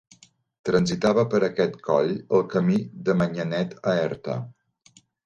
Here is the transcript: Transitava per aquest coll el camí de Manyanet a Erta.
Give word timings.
Transitava 0.67 1.25
per 1.33 1.41
aquest 1.47 1.77
coll 1.87 2.09
el 2.37 2.41
camí 2.53 2.79
de 3.11 3.15
Manyanet 3.21 3.77
a 3.93 3.95
Erta. 4.07 4.39